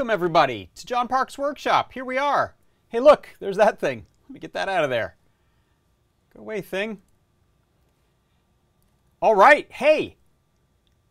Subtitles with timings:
[0.00, 1.92] welcome everybody to John Park's Workshop.
[1.92, 2.54] Here we are.
[2.88, 4.06] Hey, look, there's that thing.
[4.22, 5.18] Let me get that out of there.
[6.34, 7.02] Go away, thing.
[9.20, 10.16] All right, hey,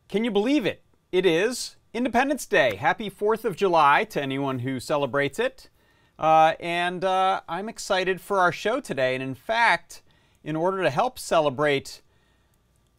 [0.08, 0.82] can you believe it?
[1.12, 2.78] It is Independence Day.
[2.78, 5.70] Happy 4th of July to anyone who celebrates it.
[6.17, 9.14] Uh, and uh, I'm excited for our show today.
[9.14, 10.02] And in fact,
[10.44, 12.02] in order to help celebrate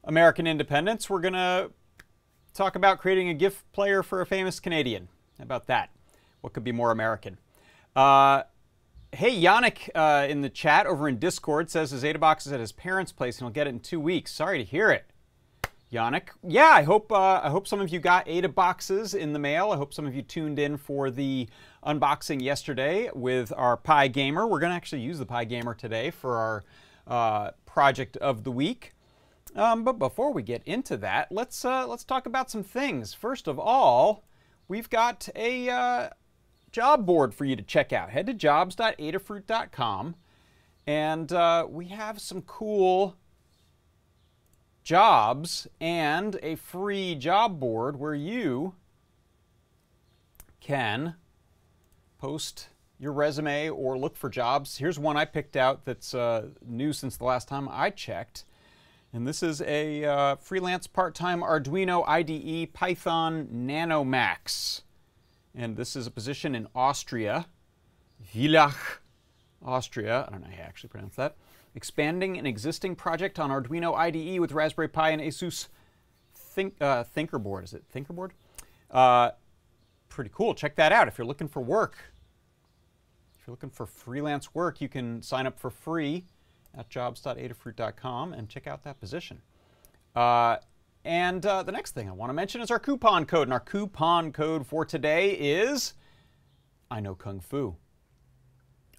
[0.04, 1.72] American independence, we're going to
[2.54, 5.08] talk about creating a GIF player for a famous Canadian.
[5.40, 5.88] How about that?
[6.42, 7.38] What could be more American?
[7.96, 8.42] Uh,
[9.10, 12.72] hey, Yannick uh, in the chat over in Discord says his AdaBox is at his
[12.72, 14.32] parents' place and he'll get it in two weeks.
[14.32, 15.06] Sorry to hear it.
[15.90, 19.38] Yannick, yeah, I hope uh, I hope some of you got Ada boxes in the
[19.38, 19.72] mail.
[19.72, 21.48] I hope some of you tuned in for the
[21.84, 24.48] unboxing yesterday with our PyGamer.
[24.48, 26.64] We're going to actually use the PyGamer today for our
[27.06, 28.92] uh, project of the week.
[29.56, 33.14] Um, but before we get into that, let's uh, let's talk about some things.
[33.14, 34.22] First of all,
[34.70, 36.08] we've got a uh,
[36.70, 38.10] job board for you to check out.
[38.10, 40.14] Head to jobs.adafruit.com,
[40.86, 43.16] and uh, we have some cool
[44.84, 48.74] jobs and a free job board where you
[50.60, 51.16] can
[52.18, 54.76] post your resume or look for jobs.
[54.76, 58.44] Here's one I picked out that's uh, new since the last time I checked.
[59.12, 64.82] And this is a uh, freelance part-time Arduino IDE Python NanoMax.
[65.52, 67.46] And this is a position in Austria,
[68.32, 68.98] Villach,
[69.64, 70.26] Austria.
[70.28, 71.36] I don't know how you actually pronounce that.
[71.74, 75.68] Expanding an existing project on Arduino IDE with Raspberry Pi and ASUS
[76.32, 77.64] Think, uh, Thinkerboard.
[77.64, 78.30] Is it Thinkerboard?
[78.92, 79.30] Uh,
[80.08, 80.54] pretty cool.
[80.54, 81.96] Check that out if you're looking for work.
[83.38, 86.26] If you're looking for freelance work, you can sign up for free
[86.76, 89.40] at jobs.adafruit.com and check out that position.
[90.14, 90.56] Uh,
[91.04, 93.48] and uh, the next thing I want to mention is our coupon code.
[93.48, 95.94] And our coupon code for today is
[96.90, 97.76] I know Kung Fu.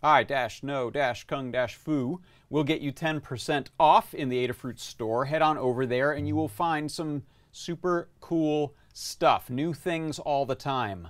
[0.04, 4.80] I dash know dash Kung dash Fu will get you 10% off in the Adafruit
[4.80, 5.26] store.
[5.26, 10.46] Head on over there and you will find some super cool stuff, new things all
[10.46, 11.10] the time.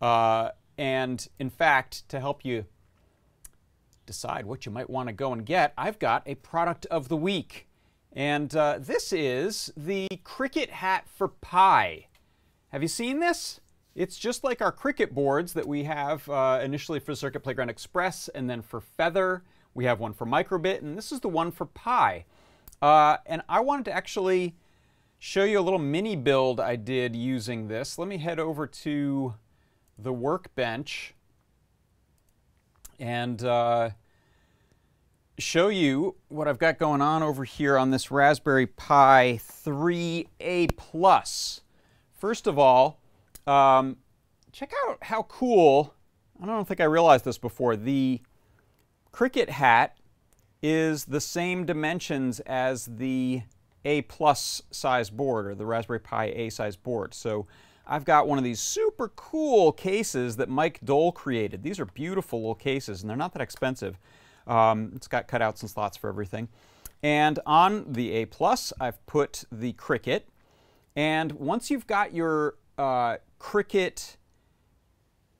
[0.00, 2.64] Uh, and in fact, to help you
[4.10, 7.16] decide what you might want to go and get, I've got a product of the
[7.16, 7.68] week.
[8.12, 12.08] And uh, this is the Crickit hat for Pi.
[12.70, 13.60] Have you seen this?
[13.94, 18.28] It's just like our Crickit boards that we have uh, initially for Circuit Playground Express
[18.34, 19.44] and then for Feather.
[19.74, 22.24] We have one for Microbit, and this is the one for Pi.
[22.82, 24.56] Uh, and I wanted to actually
[25.20, 27.96] show you a little mini build I did using this.
[27.96, 29.34] Let me head over to
[29.96, 31.14] the workbench
[33.00, 33.90] and uh,
[35.40, 41.62] show you what I've got going on over here on this Raspberry Pi 3A Plus.
[42.12, 43.00] First of all,
[43.46, 43.96] um,
[44.52, 45.94] check out how cool,
[46.42, 48.20] I don't think I realized this before, the
[49.12, 49.96] Crickit hat
[50.62, 53.42] is the same dimensions as the
[53.84, 57.14] A plus size board or the Raspberry Pi A size board.
[57.14, 57.46] So
[57.86, 61.62] I've got one of these super cool cases that Mike Dole created.
[61.62, 63.98] These are beautiful little cases, and they're not that expensive.
[64.46, 66.48] Um, it's got cutouts and slots for everything.
[67.02, 70.22] And on the A+, plus, I've put the Crickit.
[70.94, 74.16] And once you've got your uh, Crickit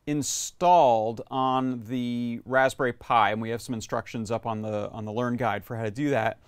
[0.06, 5.12] installed on the Raspberry Pi, and we have some instructions up on the, on the
[5.12, 6.38] Learn Guide for how to do that,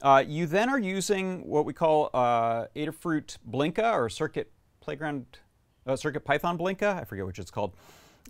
[0.00, 4.50] uh, you then are using what we call uh, Adafruit Blinka or Circuit
[4.80, 5.26] Playground
[5.86, 7.72] uh, Circuit Python Blinka, I forget which it's called.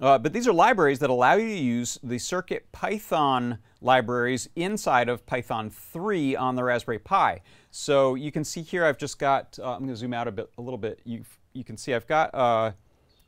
[0.01, 5.09] Uh, but these are libraries that allow you to use the Circuit Python libraries inside
[5.09, 7.41] of Python 3 on the Raspberry Pi.
[7.71, 10.33] So you can see here I've just got, uh, I'm going to zoom out a
[10.33, 11.01] bit, a little bit.
[11.05, 11.25] You
[11.55, 12.73] you can see I've got uh,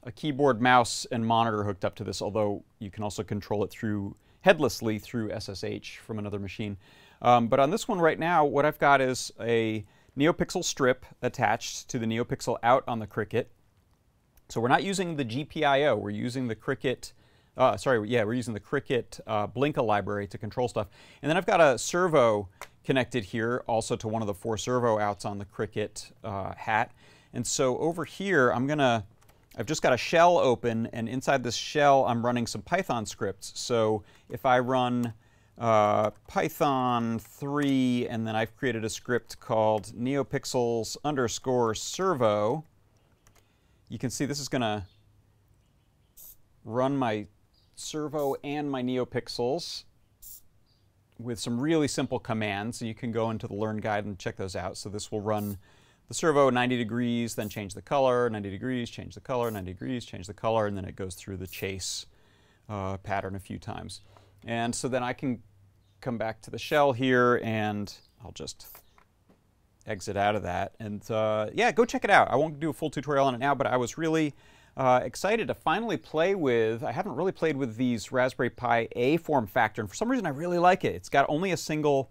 [0.03, 3.71] a keyboard, mouse, and monitor hooked up to this, although you can also control it
[3.71, 6.77] through headlessly through SSH from another machine.
[7.23, 9.85] Um, but on this one right now, what I've got is a
[10.19, 13.47] NeoPixel strip attached to the NeoPixel out on the Crickit.
[14.49, 17.13] So we're not using the GPIO, we're using the Crickit,
[17.57, 20.89] uh, sorry, yeah, we're using the Crickit uh, Blinka library to control stuff.
[21.23, 22.49] And then I've got a servo
[22.85, 26.93] connected here also to one of the four servo outs on the Crickit uh, hat.
[27.33, 29.05] And so over here, I'm gonna,
[29.57, 33.53] I've just got a shell open and inside this shell, I'm running some Python scripts.
[33.59, 35.15] So if I run
[35.59, 42.65] uh, Python 3 and then I've created a script called neopixels underscore servo,
[43.89, 44.85] you can see this is going to
[46.65, 47.27] run my
[47.77, 49.85] servo and my NeoPixels
[51.19, 52.79] with some really simple commands.
[52.79, 54.77] So you can go into the Learn Guide and check those out.
[54.77, 55.59] So this will run
[56.09, 60.05] the servo 90 degrees, then change the color, 90 degrees, change the color, 90 degrees,
[60.05, 62.07] change the color, and then it goes through the chase
[62.69, 64.01] uh, pattern a few times.
[64.47, 65.43] And so then I can
[66.01, 67.93] come back to the shell here and
[68.23, 68.67] I'll just
[69.87, 70.73] exit out of that.
[70.81, 72.31] And uh, yeah, go check it out.
[72.31, 74.35] I won't do a full tutorial on it now, but I was really
[74.77, 79.19] uh, excited to finally play with, I haven't really played with these Raspberry Pi A
[79.19, 80.95] form factor, and for some reason I really like it.
[80.95, 82.11] It's got only a single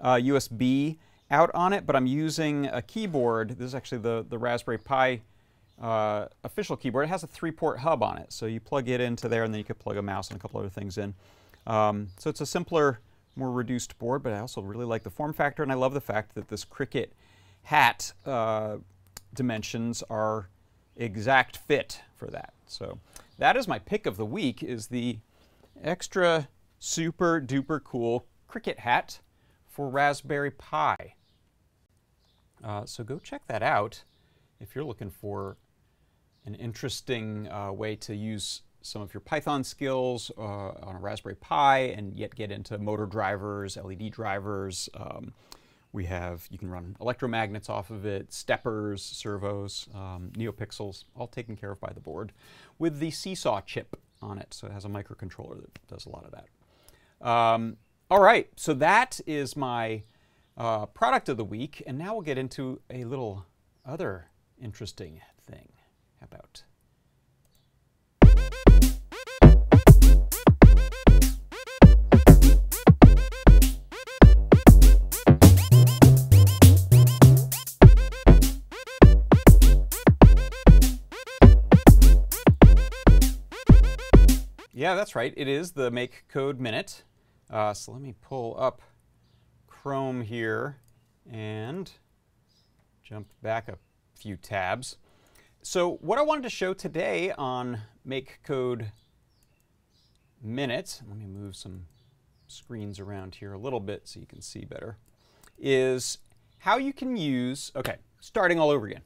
[0.00, 0.98] uh, USB
[1.30, 3.50] out on it, but I'm using a keyboard.
[3.50, 5.22] This is actually the, the Raspberry Pi
[5.80, 7.06] uh, official keyboard.
[7.06, 9.58] It has a three-port hub on it, so you plug it into there, and then
[9.58, 11.14] you could plug a mouse and a couple other things in.
[11.66, 13.00] Um, so it's a simpler,
[13.36, 16.00] more reduced board, but I also really like the form factor, and I love the
[16.00, 17.08] fact that this Crickit
[17.62, 18.76] hat uh,
[19.34, 20.48] dimensions are
[20.96, 22.52] exact fit for that.
[22.66, 22.98] So
[23.38, 25.18] that is my pick of the week is the
[25.82, 26.48] extra
[26.78, 29.20] super duper cool Crickit hat
[29.68, 31.14] for Raspberry Pi.
[32.62, 34.04] Uh, so go check that out
[34.60, 35.56] if you're looking for
[36.44, 41.36] an interesting uh, way to use some of your Python skills uh, on a Raspberry
[41.36, 44.88] Pi and yet get into motor drivers, LED drivers.
[44.94, 45.32] Um,
[45.92, 51.54] we have, you can run electromagnets off of it, steppers, servos, um, NeoPixels, all taken
[51.54, 52.32] care of by the board
[52.78, 54.54] with the Seesaw chip on it.
[54.54, 57.26] So it has a microcontroller that does a lot of that.
[57.26, 57.76] Um,
[58.10, 60.02] all right, so that is my
[60.56, 61.82] uh, product of the week.
[61.86, 63.46] And now we'll get into a little
[63.84, 64.26] other
[64.60, 65.68] interesting thing.
[66.22, 66.62] About
[84.82, 85.32] Yeah, that's right.
[85.36, 87.04] It is the Make Code Minute.
[87.48, 88.82] Uh, so let me pull up
[89.68, 90.78] Chrome here
[91.30, 91.88] and
[93.04, 93.78] jump back a
[94.16, 94.96] few tabs.
[95.62, 98.90] So what I wanted to show today on Make Code
[100.42, 101.86] Minute, let me move some
[102.48, 104.96] screens around here a little bit so you can see better,
[105.60, 106.18] is
[106.58, 109.02] how you can use, okay, starting all over again.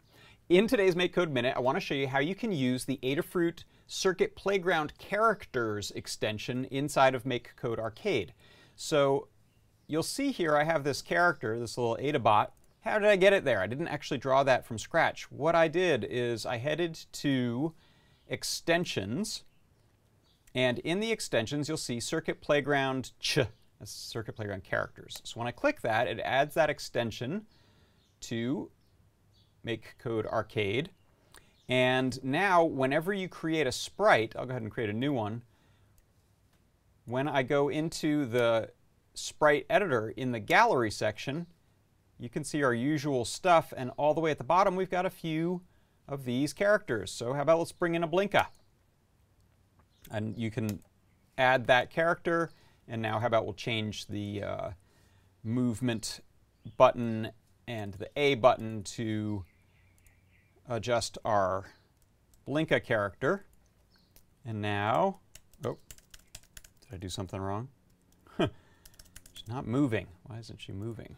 [0.49, 2.99] In today's Make Code Minute, I want to show you how you can use the
[3.03, 8.33] Adafruit Circuit Playground Characters extension inside of Make Code Arcade.
[8.75, 9.29] So
[9.87, 12.49] you'll see here I have this character, this little Adabot.
[12.81, 13.61] How did I get it there?
[13.61, 15.31] I didn't actually draw that from scratch.
[15.31, 17.75] What I did is I headed to
[18.29, 19.45] extensions,
[20.55, 23.39] and in the extensions you'll see Circuit Playground ch,
[23.79, 25.21] that's Circuit Playground characters.
[25.25, 27.47] So when I click that, it adds that extension
[28.23, 28.71] to
[29.63, 30.91] Make Code Arcade.
[31.69, 35.43] And now, whenever you create a sprite, I'll go ahead and create a new one.
[37.05, 38.71] When I go into the
[39.15, 41.47] sprite editor in the gallery section,
[42.19, 43.73] you can see our usual stuff.
[43.77, 45.63] And all the way at the bottom, we've got a few
[46.09, 47.11] of these characters.
[47.11, 48.47] So how about let's bring in a Blinka?
[50.11, 50.81] And you can
[51.37, 52.51] add that character.
[52.87, 54.71] And now how about we'll change the uh,
[55.43, 56.21] movement
[56.77, 57.31] button
[57.67, 59.45] and the A button to
[60.69, 61.67] adjust our
[62.47, 63.45] Blinka character.
[64.45, 65.19] And now,
[65.65, 65.79] oh,
[66.83, 67.69] did I do something wrong?
[68.39, 70.07] She's not moving.
[70.25, 71.17] Why isn't she moving?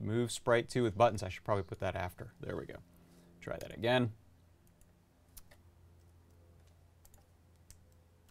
[0.00, 1.22] Move sprite 2 with buttons.
[1.22, 2.32] I should probably put that after.
[2.40, 2.76] There we go.
[3.40, 4.12] Try that again.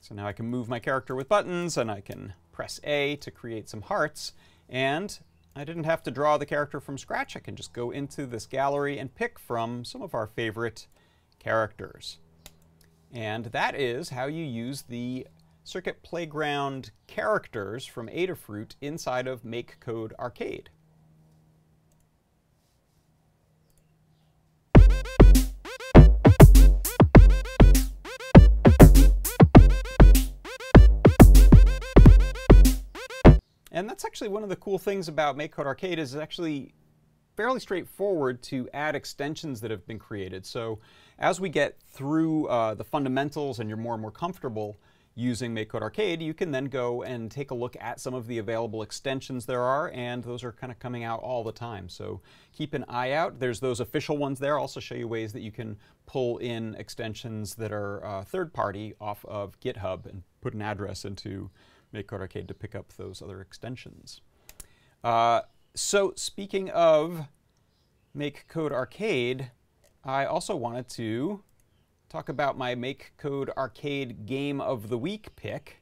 [0.01, 3.31] So now I can move my character with buttons, and I can press A to
[3.31, 4.33] create some hearts.
[4.69, 5.17] And
[5.55, 7.37] I didn't have to draw the character from scratch.
[7.37, 10.87] I can just go into this gallery and pick from some of our favorite
[11.39, 12.19] characters.
[13.13, 15.27] And that is how you use the
[15.63, 20.69] Circuit Playground characters from Adafruit inside of Make Code Arcade.
[33.95, 36.73] That's actually one of the cool things about MakeCode Arcade is it's actually
[37.37, 40.45] fairly straightforward to add extensions that have been created.
[40.45, 40.79] So
[41.17, 44.75] as we get through uh, the fundamentals and you're more and more comfortable
[45.15, 48.37] using MakeCode Arcade, you can then go and take a look at some of the
[48.37, 51.87] available extensions there are, and those are kind of coming out all the time.
[51.87, 52.19] So
[52.51, 53.39] keep an eye out.
[53.39, 54.55] There's those official ones there.
[54.55, 58.95] I'll also show you ways that you can pull in extensions that are uh, third-party
[58.99, 61.49] off of GitHub and put an address into
[61.91, 64.21] Make Code Arcade to pick up those other extensions.
[65.03, 65.41] Uh,
[65.75, 67.27] so speaking of
[68.13, 69.51] Make Code Arcade,
[70.03, 71.43] I also wanted to
[72.09, 75.81] talk about my Make Code Arcade Game of the Week pick.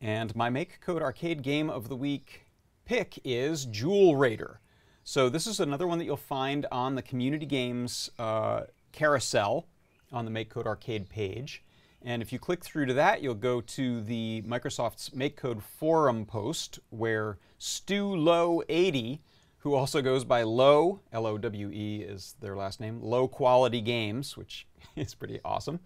[0.00, 2.44] And my Make Code Arcade Game of the Week
[2.84, 4.60] pick is Jewel Raider.
[5.02, 9.66] So this is another one that you'll find on the Community Games uh, carousel
[10.12, 11.62] on the MakeCode Arcade page.
[12.02, 16.78] And if you click through to that, you'll go to the Microsoft's MakeCode forum post
[16.90, 19.22] where Stu Low 80,
[19.58, 25.14] who also goes by Low, L-O-W-E is their last name, Low Quality Games, which is
[25.14, 25.80] pretty awesome.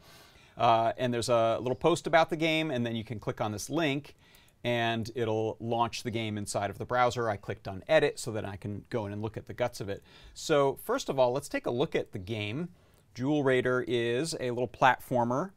[0.57, 3.53] Uh, and there's a little post about the game, and then you can click on
[3.53, 4.17] this link,
[4.65, 7.29] and it'll launch the game inside of the browser.
[7.31, 9.81] I clicked on Edit so that I can go in and look at the guts
[9.81, 10.03] of it.
[10.35, 12.71] So first of all, let's take a look at the game.
[13.15, 15.51] Jewel Raider is a little platformer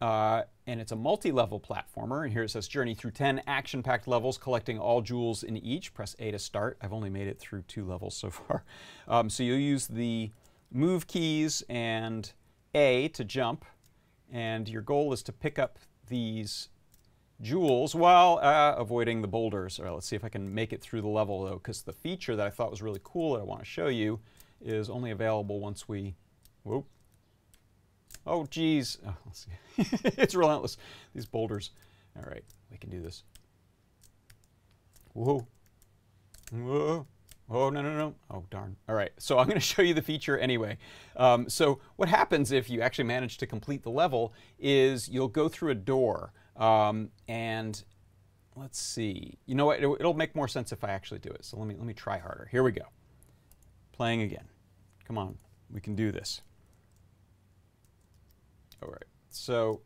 [0.00, 2.24] uh, and it's a multi-level platformer.
[2.24, 5.94] And here it says journey through 10 action-packed levels, collecting all jewels in each.
[5.94, 6.78] Press A to start.
[6.82, 8.64] I've only made it through two levels so far.
[9.08, 10.30] Um, so you'll use the
[10.70, 12.30] move keys and
[12.74, 13.64] A to jump.
[14.30, 16.68] And your goal is to pick up these
[17.40, 19.78] jewels while uh, avoiding the boulders.
[19.78, 21.92] All right, let's see if I can make it through the level though, because the
[21.92, 24.20] feature that I thought was really cool that I want to show you
[24.60, 26.14] is only available once we,
[26.64, 26.86] whoop,
[28.26, 28.98] Oh, geez.
[29.06, 29.98] Oh, let's see.
[30.20, 30.76] it's relentless.
[31.14, 31.70] These boulders.
[32.16, 33.24] All right, we can do this.
[35.12, 35.46] Whoa.
[36.52, 37.06] Whoa.
[37.50, 38.14] Oh, no, no, no.
[38.30, 38.76] Oh, darn.
[38.88, 40.78] All right, so I'm going to show you the feature anyway.
[41.16, 45.48] Um, so what happens if you actually manage to complete the level is you'll go
[45.48, 46.32] through a door.
[46.56, 47.82] Um, and
[48.56, 49.38] let's see.
[49.46, 49.78] You know what?
[49.78, 51.44] It'll, it'll make more sense if I actually do it.
[51.44, 52.48] So let me, let me try harder.
[52.50, 52.84] Here we go.
[53.92, 54.48] Playing again.
[55.04, 55.36] Come on.
[55.70, 56.40] We can do this.
[58.84, 59.80] All right, so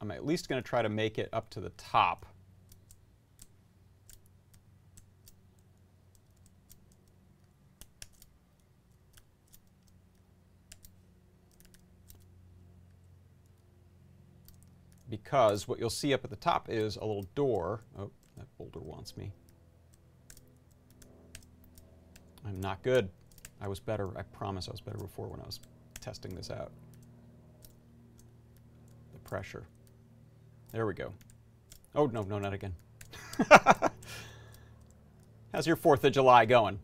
[0.00, 2.24] I'm at least going to try to make it up to the top.
[15.10, 17.82] Because what you'll see up at the top is a little door.
[17.98, 19.30] Oh, that boulder wants me.
[22.46, 23.10] I'm not good.
[23.60, 24.16] I was better.
[24.18, 25.60] I promise I was better before when I was
[26.00, 26.72] testing this out
[29.26, 29.64] pressure.
[30.72, 31.12] There we go.
[31.94, 32.74] Oh, no, no, not again.
[35.52, 36.78] How's your 4th of July going?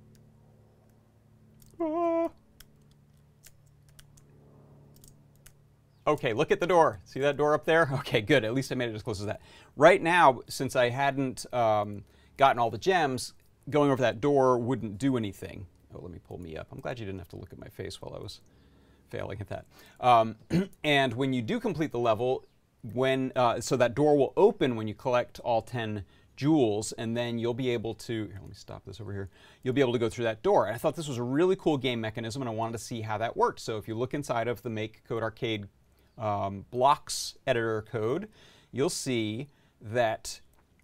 [1.81, 2.31] Ah.
[6.07, 7.01] Okay, look at the door.
[7.05, 7.89] See that door up there?
[8.01, 8.45] Okay, good.
[8.45, 9.41] At least I made it as close as that.
[9.77, 12.05] Right now, since I hadn't um,
[12.37, 13.35] gotten all the gems,
[13.71, 15.67] going over that door wouldn't do anything.
[15.95, 16.69] Oh, let me pull me up.
[16.73, 18.41] I'm glad you didn't have to look at my face while I was
[19.13, 19.67] failing at that.
[20.01, 20.37] Um,
[20.85, 22.45] and when you do complete the level,
[22.95, 26.05] when uh, so that door will open when you collect all 10
[26.35, 29.29] jewels, and then you'll be able to, here, let me stop this over here,
[29.63, 30.67] you'll be able to go through that door.
[30.67, 33.03] And I thought this was a really cool game mechanism, and I wanted to see
[33.03, 33.61] how that worked.
[33.61, 35.69] So if you look inside of the Make Code Arcade
[36.19, 38.29] um, blocks editor code,
[38.73, 39.49] you'll see
[39.81, 40.41] that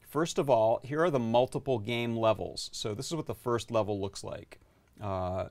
[0.09, 2.71] First of all, here are the multiple game levels.
[2.73, 4.59] So this is what the first level looks like.
[5.01, 5.49] Uh,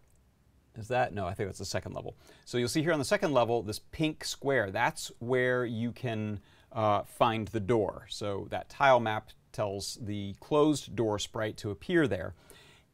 [0.78, 1.14] is that?
[1.14, 2.16] No, I think that's the second level.
[2.46, 6.40] So you'll see here on the second level, this pink square, that's where you can
[6.72, 8.06] uh, find the door.
[8.10, 12.36] So that tile map tells the closed door sprite to appear there.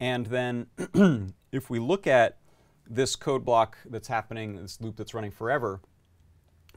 [0.00, 0.66] And then
[1.52, 2.38] if we look at
[2.88, 5.80] this code block that's happening, this loop that's running forever,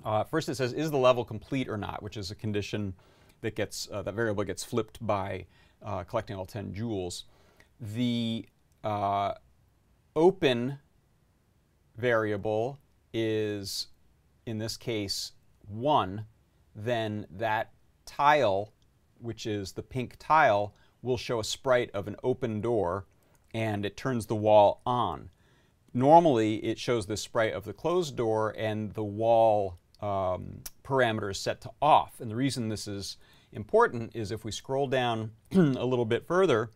[0.03, 2.93] uh, first it says, is the level complete or not, which is a condition
[3.41, 5.45] that gets, uh, that variable gets flipped by
[5.83, 7.25] uh, collecting all 10 jewels.
[7.79, 8.47] The
[8.83, 9.33] uh,
[10.15, 10.79] open
[11.97, 12.79] variable
[13.13, 13.87] is,
[14.45, 15.33] in this case,
[15.67, 16.25] 1,
[16.75, 17.71] then that
[18.05, 18.73] tile,
[19.19, 23.05] which is the pink tile, will show a sprite of an open door
[23.53, 25.29] and it turns the wall on.
[25.93, 31.39] Normally, it shows the sprite of the closed door and the wall um, parameter is
[31.39, 32.19] set to off.
[32.19, 33.17] And the reason this is
[33.51, 36.69] important is if we scroll down a little bit further,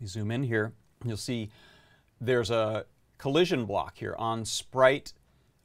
[0.00, 0.72] you zoom in here,
[1.04, 1.50] you'll see
[2.20, 2.86] there's a
[3.18, 5.12] collision block here on sprite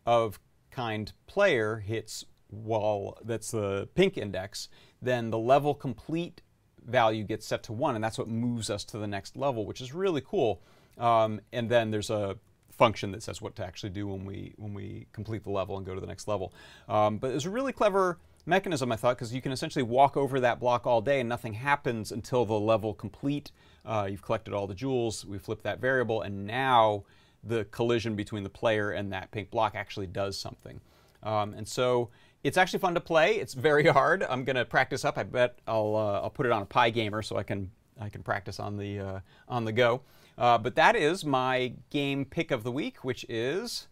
[0.05, 0.39] of
[0.71, 4.69] kind player hits wall, that's the pink index,
[5.01, 6.41] then the level complete
[6.85, 9.81] value gets set to 1, and that's what moves us to the next level, which
[9.81, 10.61] is really cool.
[10.97, 12.37] Um, and then there's a
[12.71, 15.85] function that says what to actually do when we when we complete the level and
[15.85, 16.53] go to the next level.
[16.89, 20.39] Um, but it's a really clever mechanism, I thought, because you can essentially walk over
[20.39, 23.51] that block all day and nothing happens until the level complete.
[23.85, 27.03] Uh, you've collected all the jewels, we flip that variable, and now
[27.43, 30.79] the collision between the player and that pink block actually does something.
[31.23, 32.09] Um, and so
[32.43, 33.35] it's actually fun to play.
[33.35, 34.23] It's very hard.
[34.23, 35.17] I'm going to practice up.
[35.17, 38.23] I bet I'll, uh, I'll put it on a PyGamer so I can, I can
[38.23, 40.01] practice on the, uh, on the go.
[40.37, 43.87] Uh, but that is my game pick of the week, which is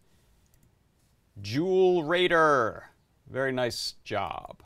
[1.42, 2.86] Jewel Raider.
[3.30, 4.64] Very nice job.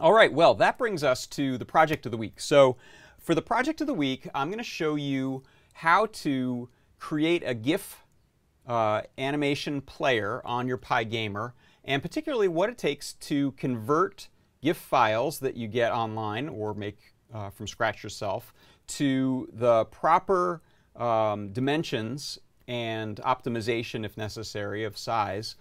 [0.00, 2.40] All right, well, that brings us to the project of the week.
[2.40, 2.76] So,
[3.18, 6.68] for the project of the week, I'm going to show you how to
[7.00, 8.04] create a GIF
[8.66, 11.52] uh, animation player on your Pygamer,
[11.84, 14.28] and particularly what it takes to convert
[14.62, 16.98] GIF files that you get online or make
[17.34, 18.54] uh, from scratch yourself
[18.86, 20.62] to the proper
[20.94, 25.56] um, dimensions and optimization, if necessary, of size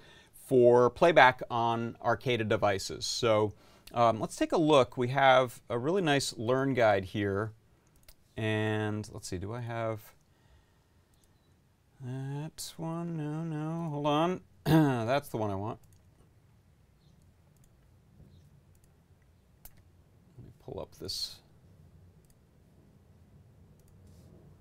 [0.47, 3.05] for playback on Arcada devices.
[3.05, 3.53] So
[3.93, 4.97] um, let's take a look.
[4.97, 7.53] We have a really nice Learn guide here.
[8.35, 10.01] And let's see, do I have
[12.03, 13.17] that one?
[13.17, 14.41] No, no, hold on.
[14.65, 15.79] That's the one I want.
[20.37, 21.37] Let me pull up this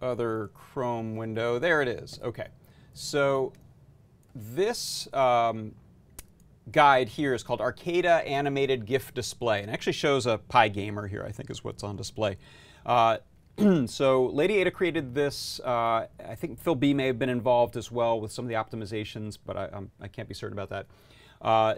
[0.00, 1.58] other Chrome window.
[1.58, 2.18] There it is.
[2.22, 2.48] Okay.
[2.94, 3.52] So
[4.34, 5.74] this um,
[6.70, 11.32] guide here is called Arcada Animated GIF Display, and actually shows a PyGamer here, I
[11.32, 12.38] think is what's on display.
[12.84, 13.18] Uh,
[13.86, 15.60] so Lady Ada created this.
[15.60, 18.54] Uh, I think Phil B may have been involved as well with some of the
[18.54, 20.86] optimizations, but I, I can't be certain about that.
[21.40, 21.74] Uh,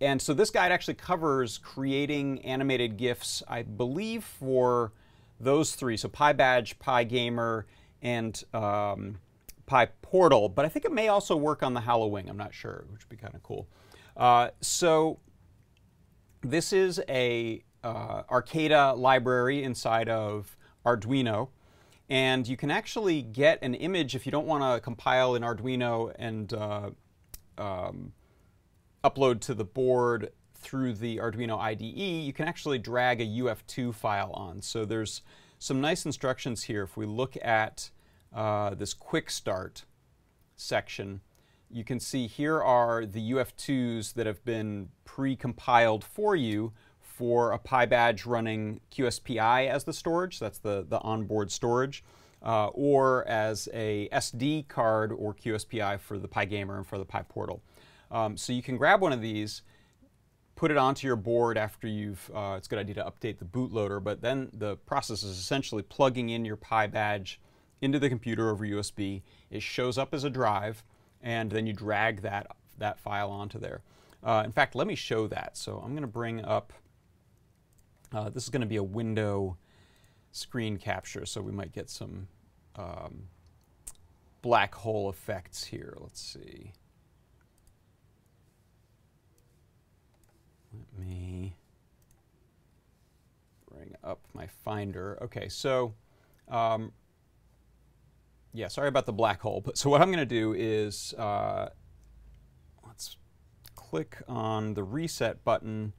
[0.00, 4.92] and so this guide actually covers creating animated GIFs, I believe, for
[5.38, 5.96] those three.
[5.96, 7.64] So PyBadge, PyGamer,
[8.00, 9.18] and um,
[9.70, 10.52] PyPortal.
[10.54, 12.28] But I think it may also work on the Hallowing.
[12.28, 13.68] I'm not sure, which would be kind of cool.
[14.16, 15.18] Uh, so
[16.42, 21.48] this is a uh, Arcada library inside of Arduino.
[22.08, 26.12] And you can actually get an image if you don't want to compile in Arduino
[26.16, 26.90] and uh,
[27.56, 28.12] um,
[29.02, 34.30] upload to the board through the Arduino IDE, you can actually drag a UF2 file
[34.32, 34.62] on.
[34.62, 35.22] So there's
[35.58, 36.82] some nice instructions here.
[36.82, 37.90] If we look at
[38.32, 39.84] uh, this quick start
[40.56, 41.20] section,
[41.72, 47.58] you can see here are the UF2s that have been pre-compiled for you for a
[47.58, 52.02] PyBadge running QSPI as the storage, that's the, the onboard storage,
[52.42, 57.60] uh, or as a SD card or QSPI for the Pygamer and for the PyPortal.
[58.10, 59.62] Um, so you can grab one of these,
[60.56, 63.44] put it onto your board after you've, uh, it's a good idea to update the
[63.44, 67.36] bootloader, but then the process is essentially plugging in your PyBadge
[67.80, 69.22] into the computer over USB.
[69.50, 70.82] It shows up as a drive,
[71.22, 72.46] and then you drag that,
[72.78, 73.80] that file onto there.
[74.22, 75.56] Uh, in fact, let me show that.
[75.56, 76.72] So I'm going to bring up,
[78.12, 79.56] uh, this is going to be a window
[80.32, 82.28] screen capture, so we might get some
[82.76, 83.28] um,
[84.40, 85.96] black hole effects here.
[86.00, 86.72] Let's see.
[90.72, 91.56] Let me
[93.70, 95.18] bring up my Finder.
[95.22, 95.94] Okay, so
[96.48, 96.92] um,
[98.52, 99.60] yeah, sorry about the black hole.
[99.60, 101.68] But so what I'm going to do is uh,
[102.86, 103.16] let's
[103.74, 105.92] click on the reset button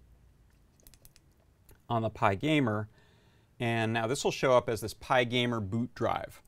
[1.89, 2.87] on the Pygamer,
[3.59, 6.41] and now this will show up as this Pygamer boot drive.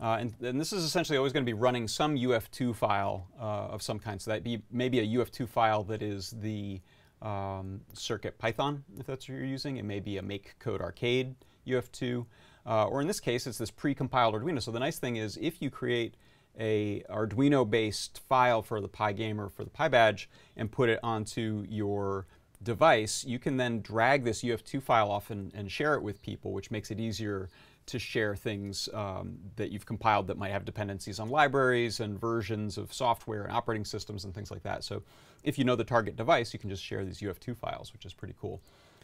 [0.00, 3.72] Uh, and, and, this is essentially always going to be running some UF2 file uh,
[3.72, 4.20] of some kind.
[4.20, 6.80] So that be maybe a UF2 file that is the
[7.22, 9.76] um, Circuit Python, if that's what you're using.
[9.76, 12.26] It may be a Make Code Arcade UF2.
[12.66, 14.62] Uh, or in this case, it's this pre-compiled Arduino.
[14.62, 16.14] So the nice thing is if you create
[16.58, 22.26] a Arduino-based file for the Pygamer, for the PyBadge, and put it onto your
[22.62, 26.52] device, you can then drag this UF2 file off and, and share it with people,
[26.52, 27.50] which makes it easier
[27.86, 32.78] to share things um, that you've compiled that might have dependencies on libraries and versions
[32.78, 34.82] of software and operating systems and things like that.
[34.82, 35.02] So
[35.42, 38.14] if you know the target device, you can just share these UF2 files, which is
[38.14, 38.62] pretty cool.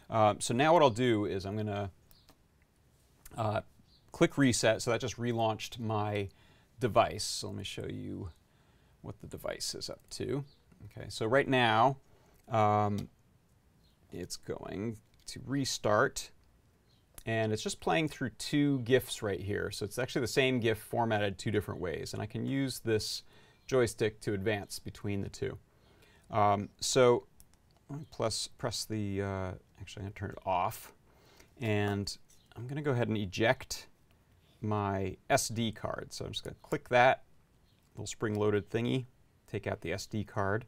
[0.09, 1.91] Uh, so now what I'll do is I'm going to
[3.37, 3.61] uh,
[4.11, 6.29] click reset, so that just relaunched my
[6.79, 7.23] device.
[7.23, 8.29] So let me show you
[9.01, 10.43] what the device is up to.
[10.85, 11.97] Okay, so right now
[12.49, 13.09] um,
[14.11, 16.31] it's going to restart
[17.25, 19.69] and it's just playing through two GIFs right here.
[19.71, 23.23] So it's actually the same GIF formatted two different ways and I can use this
[23.67, 25.57] joystick to advance between the two.
[26.31, 27.27] Um, so
[28.09, 30.93] plus press the, uh, actually I'm going to turn it off
[31.59, 32.17] and
[32.55, 33.87] I'm going to go ahead and eject
[34.61, 36.07] my SD card.
[36.11, 37.23] So I'm just going to click that
[37.95, 39.05] little spring-loaded thingy,
[39.47, 40.65] take out the SD card,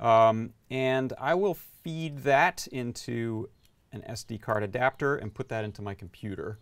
[0.00, 3.48] um, and I will feed that into
[3.92, 6.58] an SD card adapter and put that into my computer.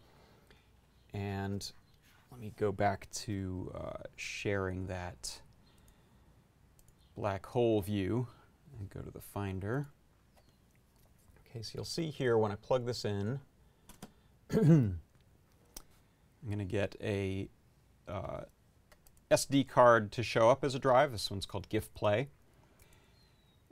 [1.12, 1.70] And
[2.30, 5.40] let me go back to uh, sharing that
[7.16, 8.26] black hole view
[8.78, 9.86] and go to the Finder.
[11.48, 13.40] Okay, so you'll see here when I plug this in,
[14.52, 15.00] I'm
[16.46, 17.48] going to get a
[18.08, 18.42] uh,
[19.30, 21.12] SD card to show up as a drive.
[21.12, 22.28] This one's called GIF Play.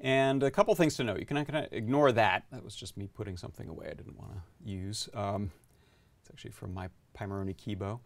[0.00, 1.20] And a couple things to note.
[1.20, 1.37] You can
[1.70, 2.44] ignore that.
[2.50, 5.08] That was just me putting something away I didn't want to use.
[5.14, 5.52] Um,
[6.20, 8.00] it's actually from my Pimoroni Keybow.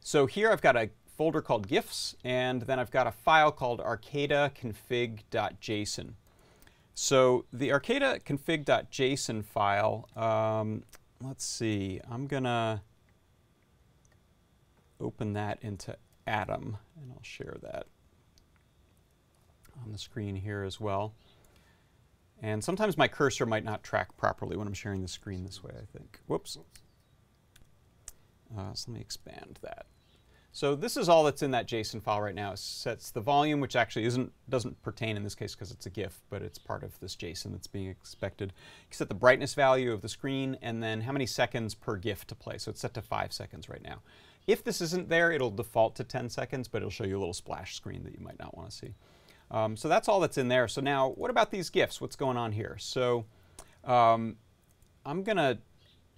[0.00, 3.80] So here I've got a folder called GIFs, and then I've got a file called
[3.80, 6.14] arcadaconfig.json.
[6.94, 10.84] So the arcadaconfig.json file, um,
[11.22, 12.80] let's see, I'm going to
[15.00, 17.86] open that into Atom, and I'll share that
[19.84, 21.14] on the screen here as well.
[22.42, 25.72] And sometimes my cursor might not track properly when I'm sharing the screen this way,
[25.76, 26.20] I think.
[26.26, 26.58] Whoops.
[28.56, 29.86] Uh, so let me expand that.
[30.52, 32.52] So this is all that's in that JSON file right now.
[32.52, 35.90] It sets the volume, which actually isn't doesn't pertain in this case because it's a
[35.90, 38.52] GIF, but it's part of this JSON that's being expected.
[38.90, 42.26] You set the brightness value of the screen and then how many seconds per GIF
[42.26, 42.58] to play.
[42.58, 44.02] So it's set to five seconds right now.
[44.46, 47.34] If this isn't there, it'll default to 10 seconds, but it'll show you a little
[47.34, 48.94] splash screen that you might not want to see.
[49.50, 50.66] Um, so that's all that's in there.
[50.66, 52.00] So now, what about these GIFs?
[52.00, 52.76] What's going on here?
[52.78, 53.26] So
[53.84, 54.36] um,
[55.04, 55.58] I'm going to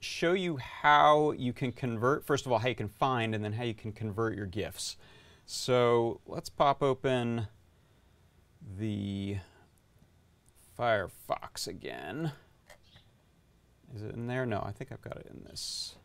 [0.03, 3.53] show you how you can convert, first of all, how you can find, and then
[3.53, 4.97] how you can convert your GIFs.
[5.47, 7.49] So let's pop open
[8.79, 9.39] the
[10.79, 12.33] Firefox again.
[13.95, 14.47] Is it in there?
[14.47, 15.97] No, I think I've got it in this.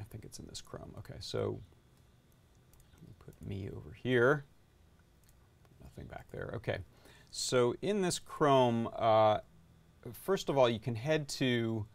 [0.00, 0.94] I think it's in this Chrome.
[0.98, 1.60] Okay, so
[3.24, 4.44] put me over here.
[5.82, 6.52] Nothing back there.
[6.56, 6.78] Okay,
[7.30, 9.38] so in this Chrome, uh,
[10.12, 11.86] first of all, you can head to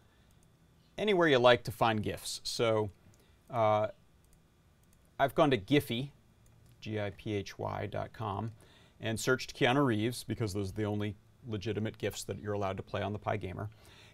[0.97, 2.41] anywhere you like to find GIFs.
[2.43, 2.89] So
[3.49, 3.87] uh,
[5.19, 6.09] I've gone to Giphy,
[6.81, 8.51] G-I-P-H-Y.com,
[9.01, 11.15] and searched Keanu Reeves because those are the only
[11.47, 13.69] legitimate GIFs that you're allowed to play on the PyGamer.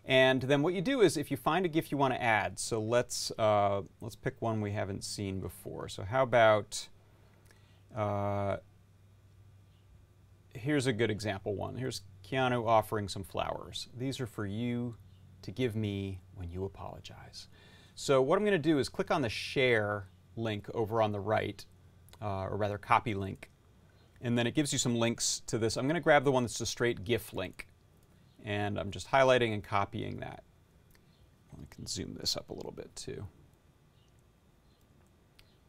[0.07, 2.59] And then what you do is if you find a GIF you want to add,
[2.59, 5.89] so let's, uh, let's pick one we haven't seen before.
[5.89, 6.87] So how about,
[7.95, 8.57] uh,
[10.53, 11.75] here's a good example one.
[11.75, 13.87] Here's Keanu offering some flowers.
[13.97, 14.95] These are for you
[15.43, 17.47] to give me when you apologize.
[17.93, 21.19] So what I'm going to do is click on the share link over on the
[21.19, 21.63] right,
[22.21, 23.51] uh, or rather copy link,
[24.21, 25.77] and then it gives you some links to this.
[25.77, 27.67] I'm going to grab the one that's a straight GIF link,
[28.43, 30.43] and I'm just highlighting and copying that.
[31.53, 33.25] I can zoom this up a little bit too.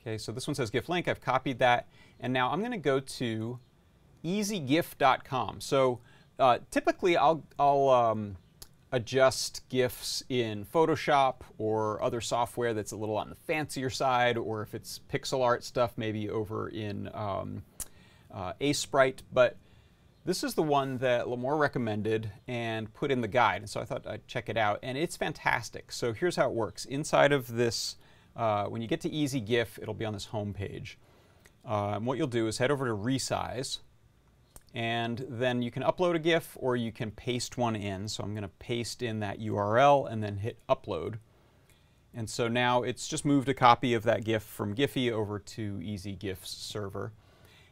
[0.01, 1.07] Okay, so this one says GIF link.
[1.07, 1.89] I've copied that,
[2.19, 3.59] and now I'm going to go to
[4.25, 5.61] easygif.com.
[5.61, 6.01] So
[6.39, 8.37] uh, typically, I'll, I'll um,
[8.93, 14.63] adjust GIFs in Photoshop or other software that's a little on the fancier side, or
[14.63, 17.63] if it's pixel art stuff, maybe over in um,
[18.33, 18.53] uh.
[19.33, 19.57] But
[20.25, 23.85] this is the one that Limor recommended and put in the guide, and so I
[23.85, 25.93] thought I'd check it out, and it's fantastic.
[25.93, 26.85] So here's how it works.
[26.85, 27.97] Inside of this,
[28.35, 30.99] uh, when you get to Easy GIF, it'll be on this home page.
[31.65, 33.79] Uh, what you'll do is head over to Resize,
[34.75, 38.09] and then you can upload a GIF or you can paste one in.
[38.09, 41.19] So I'm going to paste in that URL and then hit upload.
[42.15, 45.81] And so now it's just moved a copy of that GIF from Giphy over to
[45.83, 47.13] Easy GIFs server.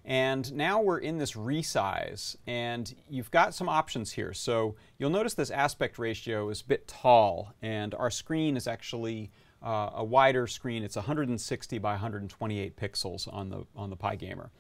[0.05, 4.35] And now we're in this resize, and you've got some options here.
[4.35, 9.31] So you'll notice this aspect ratio is a bit tall, and our screen is actually
[9.63, 10.83] uh, a wider screen.
[10.83, 14.51] It's 160 by 128 pixels on the on the PyGamer.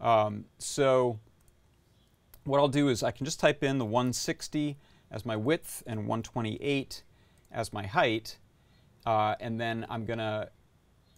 [0.00, 1.20] Um, so
[2.44, 4.76] what I'll do is I can just type in the 160
[5.10, 7.02] as my width and 128
[7.50, 8.38] as my height,
[9.06, 10.50] uh, and then I'm going to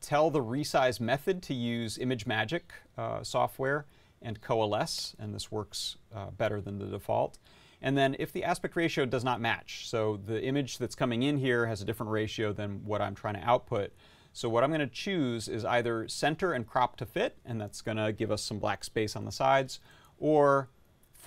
[0.01, 2.63] tell the resize method to use ImageMagick
[2.97, 3.87] uh, software
[4.23, 7.39] and coalesce, and this works uh, better than the default.
[7.83, 11.39] And then if the aspect ratio does not match, so the image that's coming in
[11.39, 13.93] here has a different ratio than what I'm trying to output,
[14.33, 17.81] so what I'm going to choose is either center and crop to fit, and that's
[17.81, 19.81] going to give us some black space on the sides,
[20.19, 20.69] or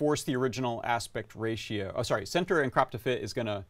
[0.00, 1.92] force the original aspect ratio.
[1.94, 3.64] Oh, sorry, center and crop to fit is going to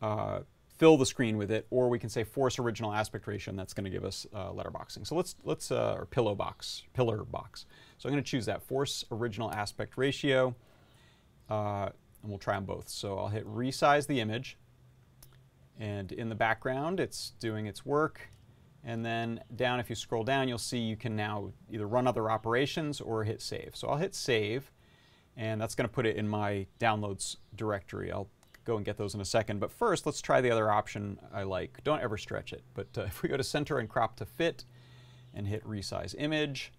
[0.00, 0.38] uh,
[0.78, 3.74] fill the screen with it, or we can say force original aspect ratio, and that's
[3.74, 5.06] going to give us uh, letterboxing.
[5.06, 7.66] So let's let's uh, or pillow box, pillar box.
[7.98, 10.54] So I'm going to choose that force original aspect ratio,
[11.50, 11.90] uh,
[12.22, 12.88] and we'll try them both.
[12.88, 14.56] So I'll hit resize the image,
[15.78, 18.30] and in the background, it's doing its work.
[18.82, 22.30] And then down, if you scroll down, you'll see you can now either run other
[22.30, 23.72] operations or hit save.
[23.74, 24.72] So I'll hit save
[25.36, 28.10] and that's going to put it in my downloads directory.
[28.10, 28.28] I'll
[28.64, 29.60] go and get those in a second.
[29.60, 31.82] But first, let's try the other option I like.
[31.84, 32.62] Don't ever stretch it.
[32.74, 34.64] But uh, if we go to center and crop to fit
[35.34, 36.72] and hit resize image,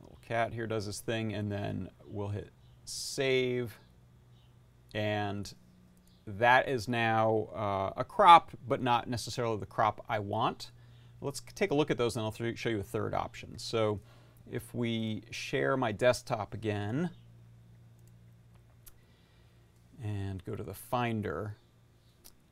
[0.00, 2.50] little cat here does this thing, and then we'll hit
[2.84, 3.78] save.
[4.94, 5.52] And
[6.26, 10.72] that is now uh, a crop, but not necessarily the crop I want.
[11.20, 13.58] Let's take a look at those, and I'll show you a third option.
[13.58, 14.00] So
[14.50, 17.10] if we share my desktop again
[20.02, 21.56] and go to the Finder,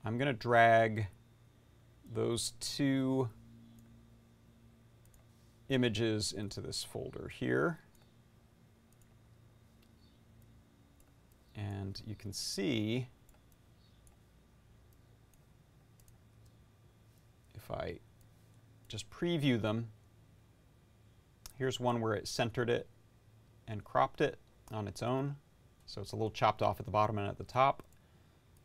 [0.05, 1.07] I'm going to drag
[2.13, 3.29] those two
[5.69, 7.79] images into this folder here.
[11.57, 13.07] And you can see
[17.55, 17.99] if I
[18.89, 19.89] just preview them,
[21.59, 22.89] here's one where it centered it
[23.67, 24.39] and cropped it
[24.71, 25.37] on its own.
[25.87, 27.83] So it's a little chopped off at the bottom and at the top.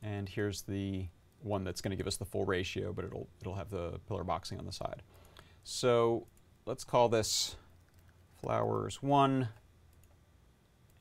[0.02, 1.08] And here's the
[1.42, 4.24] one that's going to give us the full ratio, but it'll, it'll have the pillar
[4.24, 5.02] boxing on the side.
[5.64, 6.28] So
[6.66, 7.56] let's call this
[8.42, 9.50] flowers 1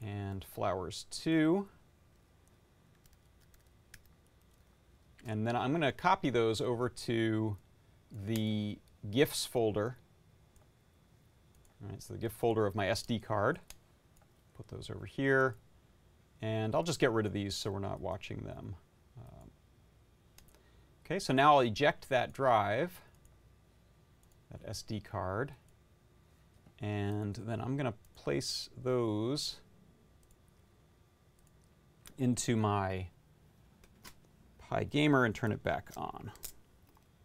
[0.02, 1.68] and flowers 2.
[5.26, 7.56] And then I'm going to copy those over to
[8.10, 8.78] the
[9.10, 9.98] GIFs folder.
[11.82, 13.60] All right, so the GIF folder of my SD card.
[14.56, 15.56] Put those over here.
[16.42, 18.76] And I'll just get rid of these so we're not watching them.
[19.16, 19.50] Um,
[21.04, 23.00] okay, so now I'll eject that drive,
[24.50, 25.52] that SD card.
[26.80, 29.60] And then I'm going to place those
[32.18, 33.06] into my
[34.70, 36.30] PyGamer and turn it back on.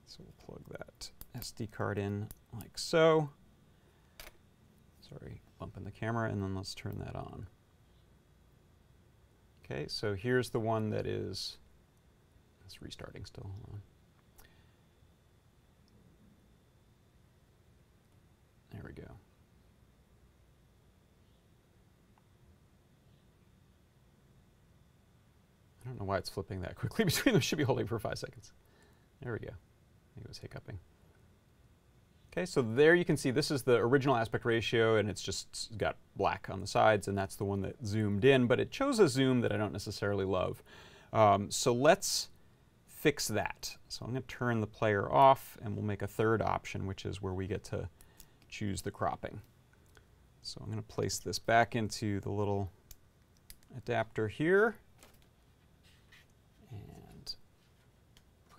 [0.05, 3.29] So we'll plug that SD card in like so.
[5.19, 7.47] Sorry, bumping the camera, and then let's turn that on.
[9.63, 11.57] Okay, so here's the one that is,
[12.65, 13.43] it's restarting still.
[13.43, 13.81] Hold on.
[18.71, 19.09] There we go.
[25.83, 27.41] I don't know why it's flipping that quickly between them.
[27.41, 28.51] Should be holding for five seconds.
[29.21, 29.53] There we go.
[30.19, 30.79] It was hiccuping.
[32.33, 35.69] Okay, so there you can see this is the original aspect ratio and it's just
[35.77, 38.97] got black on the sides and that's the one that zoomed in, but it chose
[38.97, 40.63] a zoom that I don't necessarily love.
[41.13, 42.29] Um, so let's
[42.87, 43.77] fix that.
[43.87, 47.05] So I'm going to turn the player off and we'll make a third option, which
[47.05, 47.87] is where we get to
[48.49, 49.39] choose the cropping.
[50.41, 52.71] So I'm going to place this back into the little
[53.77, 54.77] adapter here.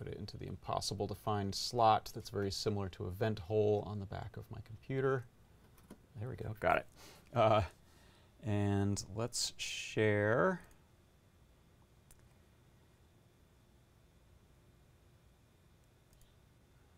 [0.05, 3.83] Put it into the impossible to find slot that's very similar to a vent hole
[3.87, 5.25] on the back of my computer.
[6.21, 6.87] There we go, got it.
[7.35, 7.63] Uh,
[8.45, 10.61] and let's share.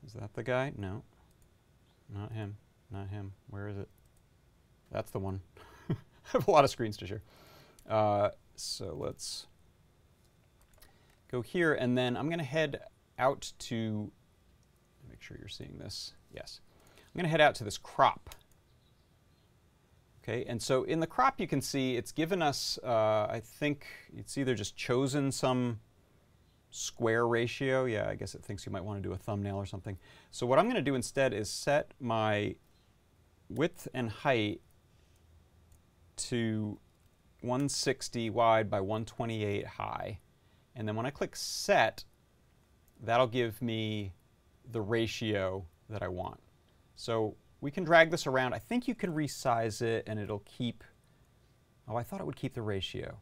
[0.07, 0.73] Is that the guy?
[0.77, 1.03] No,
[2.13, 2.57] not him,
[2.91, 3.33] not him.
[3.51, 3.89] Where is it?
[4.91, 5.41] That's the one.
[5.91, 5.95] I
[6.33, 7.23] have a lot of screens to share.
[7.89, 9.47] Uh, so let's
[11.31, 12.81] go here, and then I'm going to head
[13.19, 14.11] out to,
[15.09, 16.61] make sure you're seeing this, yes.
[16.99, 18.31] I'm going to head out to this crop.
[20.23, 23.87] Okay, and so in the crop you can see it's given us, uh, I think
[24.17, 25.79] it's either just chosen some
[26.71, 27.85] square ratio.
[27.85, 29.97] Yeah, I guess it thinks you might want to do a thumbnail or something.
[30.31, 32.57] So what I'm going to do instead is set my
[33.49, 34.61] width and height
[36.17, 36.79] to
[37.41, 40.19] 160 wide by 128 high.
[40.75, 42.05] And then when I click set,
[43.03, 44.13] that'll give me
[44.71, 46.41] the ratio that I want.
[46.97, 48.55] So we can drag this around.
[48.55, 50.83] I think you can resize it and it'll keep,
[51.89, 53.19] oh, I thought it would keep the ratio.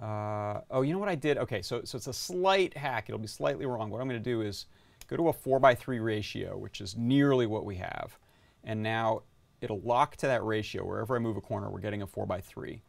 [0.00, 1.38] Uh, oh, you know what I did?
[1.38, 3.06] Okay, so, so it's a slight hack.
[3.08, 3.90] It'll be slightly wrong.
[3.90, 4.66] What I'm going to do is
[5.08, 8.18] go to a 4 by 3 ratio, which is nearly what we have.
[8.64, 9.22] And now
[9.60, 10.84] it'll lock to that ratio.
[10.84, 12.82] Wherever I move a corner, we're getting a 4 by 3.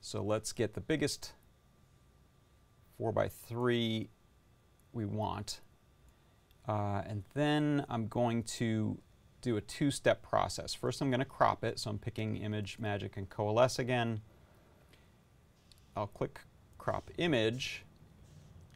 [0.00, 1.32] So let's get the biggest
[2.98, 4.08] 4 by 3
[4.92, 5.60] we want.
[6.68, 8.98] Uh, and then I'm going to
[9.40, 10.74] do a two-step process.
[10.74, 14.20] First I'm going to crop it, so I'm picking ImageMagick, and Coalesce again.
[15.96, 16.40] I'll click
[16.78, 17.84] Crop Image,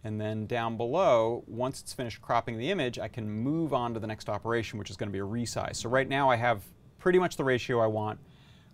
[0.04, 4.00] and then down below, once it's finished cropping the image, I can move on to
[4.00, 5.76] the next operation, which is going to be a resize.
[5.76, 6.62] So right now I have
[6.98, 8.18] pretty much the ratio I want,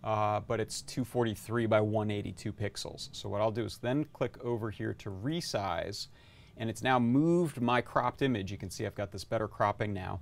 [0.03, 3.11] uh, but it's 243 by 182 pixels.
[3.13, 6.09] So what I'll do is then click over here to resize,
[6.61, 8.53] and it's now moved my cropped image.
[8.53, 10.21] You can see I've got this better cropping now.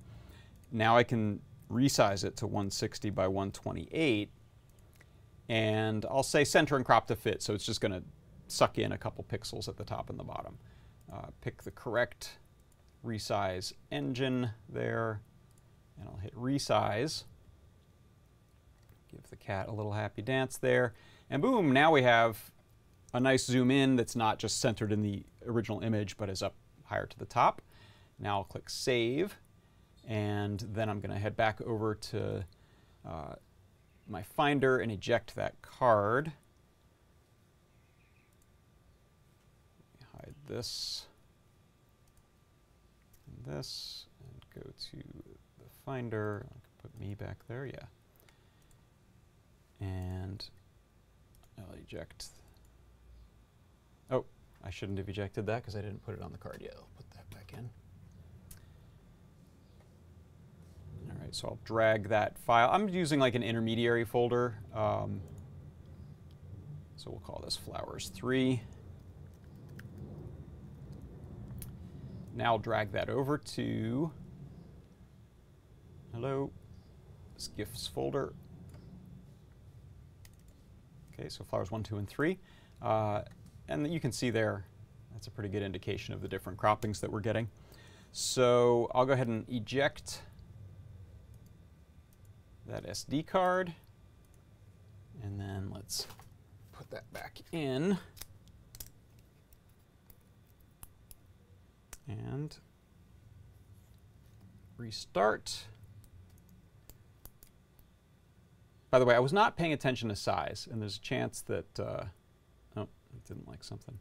[0.70, 4.30] Now I can resize it to 160 by 128
[5.48, 8.02] and I'll say center and crop to fit so it's just going to
[8.46, 10.58] suck in a couple pixels at the top and the bottom.
[11.12, 12.38] Uh, pick the correct
[13.04, 15.20] resize engine there
[15.98, 17.24] and I'll hit resize.
[19.10, 20.94] Give the cat a little happy dance there
[21.28, 22.52] and boom now we have
[23.12, 26.54] a nice zoom in that's not just centered in the original image but is up
[26.84, 27.62] higher to the top.
[28.18, 29.36] Now I'll click Save
[30.06, 32.44] and then I'm going to head back over to
[33.06, 33.34] uh,
[34.08, 36.32] my Finder and eject that card.
[40.14, 41.06] Hide this
[43.26, 46.46] and this and go to the Finder.
[46.80, 47.86] Put me back there, yeah.
[49.80, 50.44] And
[51.58, 52.28] I'll eject.
[54.64, 56.74] I shouldn't have ejected that because I didn't put it on the card yet.
[56.76, 57.70] I'll put that back in.
[61.10, 62.70] All right, so I'll drag that file.
[62.70, 64.58] I'm using like an intermediary folder.
[64.74, 65.20] Um,
[66.96, 68.60] so we'll call this flowers 3.
[72.34, 74.12] Now I'll drag that over to,
[76.12, 76.50] hello,
[77.34, 78.32] this GIFs folder.
[81.12, 82.38] Okay, so flowers 1, 2, and 3.
[82.80, 83.22] Uh,
[83.68, 84.64] and you can see there,
[85.12, 87.48] that's a pretty good indication of the different croppings that we're getting.
[88.12, 90.22] So I'll go ahead and eject
[92.66, 93.74] that SD card.
[95.22, 96.06] And then let's
[96.72, 97.98] put that back in.
[102.06, 102.56] And
[104.78, 105.66] restart.
[108.90, 111.78] By the way, I was not paying attention to size, and there's a chance that,
[111.80, 112.04] uh,
[113.26, 113.98] didn't like something.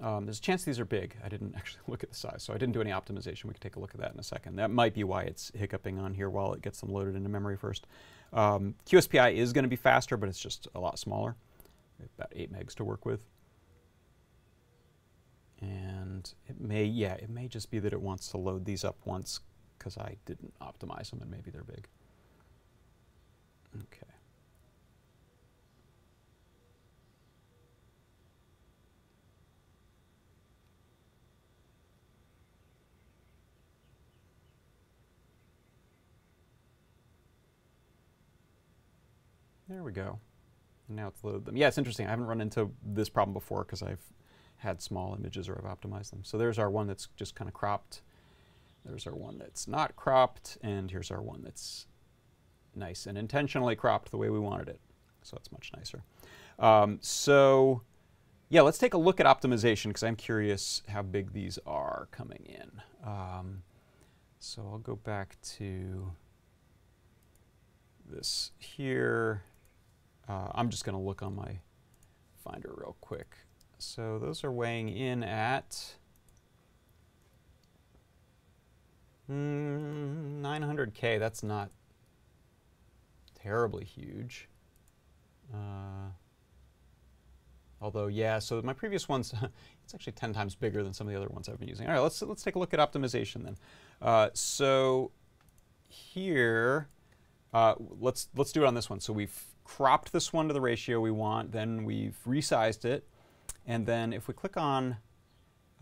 [0.00, 1.16] Um, there's a chance these are big.
[1.24, 3.44] I didn't actually look at the size, so I didn't do any optimization.
[3.44, 4.56] We can take a look at that in a second.
[4.56, 7.56] That might be why it's hiccuping on here while it gets them loaded into memory
[7.56, 7.86] first.
[8.32, 11.34] Um, QSPI is going to be faster, but it's just a lot smaller.
[12.16, 13.24] About 8 megs to work with.
[15.60, 18.96] And it may, yeah, it may just be that it wants to load these up
[19.04, 19.40] once
[19.76, 21.88] because I didn't optimize them and maybe they're big.
[23.76, 24.07] Okay.
[39.68, 40.18] There we go.
[40.88, 41.56] And now it's loaded them.
[41.56, 42.06] Yeah, it's interesting.
[42.06, 44.02] I haven't run into this problem before because I've
[44.56, 46.24] had small images or I've optimized them.
[46.24, 48.00] So there's our one that's just kind of cropped.
[48.84, 50.56] There's our one that's not cropped.
[50.62, 51.86] And here's our one that's
[52.74, 54.80] nice and intentionally cropped the way we wanted it.
[55.22, 56.02] So it's much nicer.
[56.58, 57.82] Um, so
[58.48, 62.46] yeah, let's take a look at optimization because I'm curious how big these are coming
[62.46, 62.80] in.
[63.06, 63.62] Um,
[64.38, 66.12] so I'll go back to
[68.10, 69.42] this here.
[70.28, 71.58] Uh, I'm just going to look on my
[72.44, 73.36] Finder real quick.
[73.78, 75.94] So those are weighing in at
[79.30, 81.18] mm, 900K.
[81.18, 81.70] That's not
[83.34, 84.48] terribly huge.
[85.52, 86.10] Uh,
[87.80, 89.34] although, yeah, so my previous ones,
[89.84, 91.86] it's actually 10 times bigger than some of the other ones I've been using.
[91.86, 93.56] All right, let's, let's take a look at optimization then.
[94.00, 95.10] Uh, so
[95.88, 96.88] here,
[97.52, 99.00] uh, let's, let's do it on this one.
[99.00, 103.06] So we've cropped this one to the ratio we want, then we've resized it,
[103.66, 104.96] and then if we click on,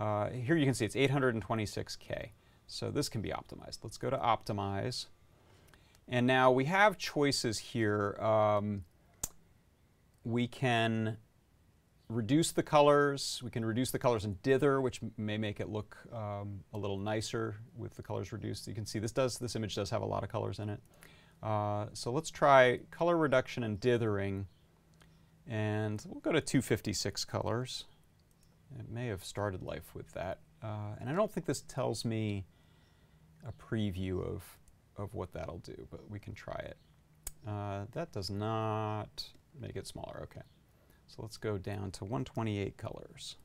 [0.01, 2.30] uh, here you can see it's 826K.
[2.66, 3.78] So this can be optimized.
[3.84, 5.07] Let's go to optimize.
[6.09, 8.16] And now we have choices here.
[8.20, 8.84] Um,
[10.24, 11.18] we can
[12.09, 13.41] reduce the colors.
[13.45, 16.99] We can reduce the colors in dither, which may make it look um, a little
[16.99, 18.66] nicer with the colors reduced.
[18.66, 20.80] You can see this does this image does have a lot of colors in it.
[21.43, 24.47] Uh, so let's try color reduction and dithering.
[25.47, 27.84] And we'll go to 256 colors.
[28.78, 30.41] It may have started life with that.
[30.62, 32.47] Uh, and I don't think this tells me
[33.47, 34.43] a preview of,
[34.97, 36.76] of what that'll do, but we can try it.
[37.47, 39.28] Uh, that does not
[39.61, 40.20] make it smaller.
[40.24, 40.43] Okay.
[41.07, 43.37] So let's go down to 128 colors.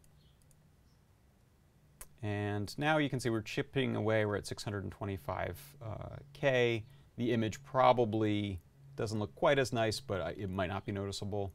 [2.23, 4.25] And now you can see we're chipping away.
[4.25, 6.83] We're at 625K.
[7.21, 8.59] The image probably
[8.95, 11.53] doesn't look quite as nice, but it might not be noticeable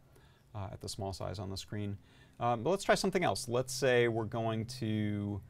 [0.54, 1.98] uh, at the small size on the screen.
[2.38, 3.48] Um, but let's try something else.
[3.48, 5.40] Let's say we're going to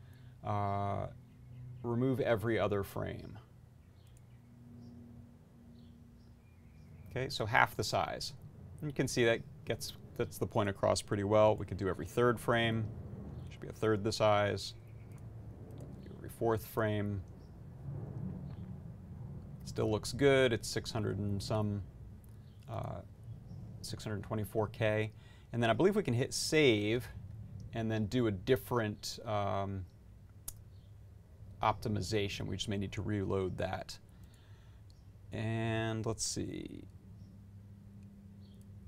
[0.43, 1.09] uh,
[1.83, 3.39] remove every other frame.
[7.11, 8.33] Okay, so half the size.
[8.81, 11.57] And you can see that gets that's the point across pretty well.
[11.57, 12.87] We could do every third frame.
[13.51, 14.73] Should be a third the size.
[16.17, 17.21] Every fourth frame.
[19.67, 20.53] Still looks good.
[20.53, 21.83] It's 600 and some,
[22.71, 23.01] uh,
[23.83, 25.11] 624K.
[25.53, 27.07] And then I believe we can hit save
[27.75, 29.85] and then do a different um,
[31.63, 32.47] optimization.
[32.47, 33.99] We just may need to reload that.
[35.33, 36.85] And let's see.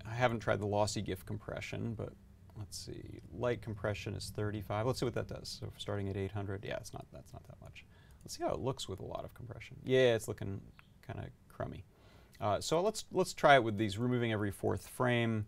[0.08, 2.12] I haven't tried the lossy GIF compression, but
[2.56, 3.20] let's see.
[3.36, 4.86] Light compression is 35.
[4.86, 5.58] Let's see what that does.
[5.60, 7.84] So starting at 800, yeah, it's not that's not that much.
[8.28, 9.78] Let's see how it looks with a lot of compression.
[9.86, 10.60] Yeah, it's looking
[11.00, 11.86] kind of crummy.
[12.38, 15.46] Uh, so let's let's try it with these removing every fourth frame,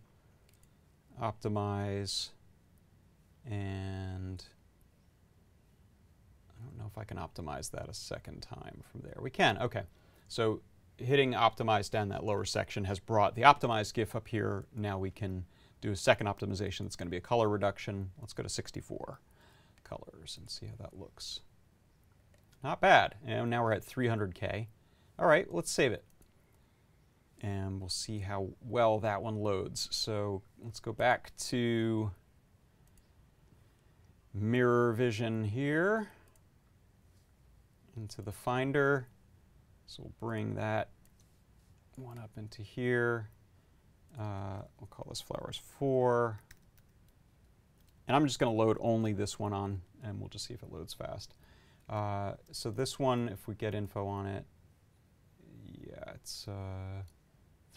[1.20, 2.30] optimize,
[3.44, 4.42] and
[6.48, 9.18] I don't know if I can optimize that a second time from there.
[9.20, 9.82] We can, okay.
[10.28, 10.62] So
[10.96, 14.64] hitting optimize down that lower section has brought the optimized GIF up here.
[14.74, 15.44] Now we can
[15.82, 18.12] do a second optimization that's going to be a color reduction.
[18.18, 19.20] Let's go to 64
[19.84, 21.40] colors and see how that looks.
[22.62, 23.14] Not bad.
[23.26, 24.66] And now we're at 300K.
[25.18, 26.04] All right, let's save it.
[27.40, 29.88] And we'll see how well that one loads.
[29.90, 32.10] So let's go back to
[34.34, 36.08] mirror vision here
[37.96, 39.08] into the Finder.
[39.86, 40.90] So we'll bring that
[41.96, 43.30] one up into here.
[44.18, 46.40] Uh, we'll call this flowers 4.
[48.06, 50.62] And I'm just going to load only this one on, and we'll just see if
[50.62, 51.34] it loads fast.
[51.90, 54.44] Uh, so this one, if we get info on it,
[55.66, 57.02] yeah, it's uh,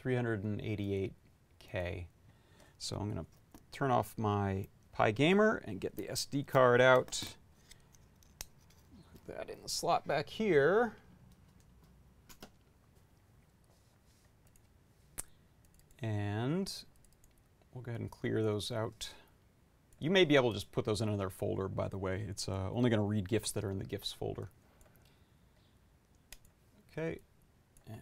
[0.01, 2.05] 388K.
[2.77, 3.27] So I'm going to
[3.71, 7.23] turn off my PyGamer and get the SD card out.
[9.11, 10.93] Put that in the slot back here.
[16.03, 16.71] And
[17.73, 19.09] we'll go ahead and clear those out.
[20.03, 22.25] You may be able to just put those in another folder, by the way.
[22.27, 24.49] It's uh, only going to read GIFs that are in the GIFs folder.
[26.91, 27.19] Okay,
[27.87, 28.01] and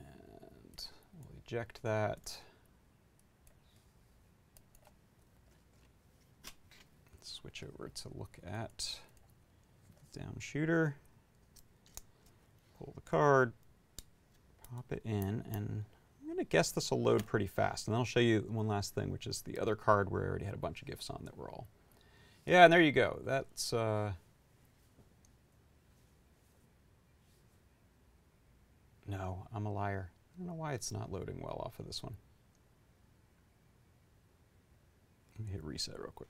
[1.13, 2.39] we'll eject that.
[7.13, 8.95] Let's switch over to look at
[10.11, 10.95] down shooter.
[12.79, 13.53] Pull the card,
[14.73, 15.83] pop it in, and
[16.19, 17.87] I'm going to guess this will load pretty fast.
[17.87, 20.29] And then I'll show you one last thing, which is the other card where I
[20.29, 21.67] already had a bunch of GIFs on that were all.
[22.45, 23.19] Yeah, and there you go.
[23.25, 23.73] That's...
[23.73, 24.13] Uh,
[29.07, 30.11] no, I'm a liar.
[30.35, 32.15] I don't know why it's not loading well off of this one.
[35.37, 36.29] Let me hit reset real quick.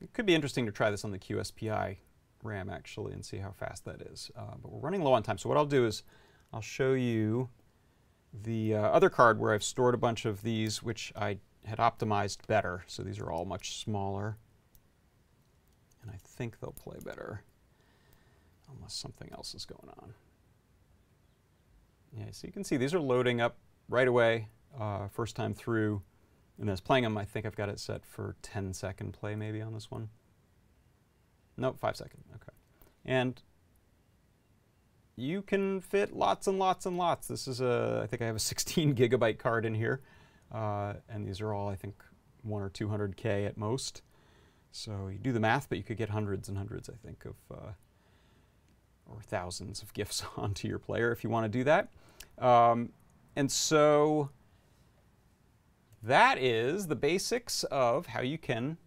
[0.00, 1.96] It could be interesting to try this on the QSPI
[2.42, 4.30] RAM actually and see how fast that is.
[4.36, 5.38] Uh, but we're running low on time.
[5.38, 6.02] So what I'll do is
[6.52, 7.48] I'll show you
[8.42, 12.46] the uh, other card where I've stored a bunch of these which I had optimized
[12.46, 12.84] better.
[12.86, 14.36] So these are all much smaller.
[16.02, 17.42] And I think they'll play better
[18.74, 20.14] unless something else is going on.
[22.16, 23.56] Yeah, so you can see these are loading up
[23.88, 24.48] right away,
[24.78, 26.02] uh, first time through.
[26.58, 29.60] And as playing them, I think I've got it set for 10 second play maybe
[29.60, 30.08] on this one.
[31.56, 32.52] Nope, 5 second, okay.
[33.04, 33.40] And
[35.16, 37.28] you can fit lots and lots and lots.
[37.28, 40.00] This is a, I think I have a 16 gigabyte card in here.
[40.52, 41.94] Uh, and these are all, I think,
[42.42, 44.02] one or 200K at most.
[44.72, 47.34] So you do the math, but you could get hundreds and hundreds, I think, of,
[47.50, 47.72] uh,
[49.06, 51.88] or thousands of gifts onto your player if you want to do that.
[52.38, 52.90] Um,
[53.36, 54.30] and so
[56.02, 58.78] that is the basics of how you can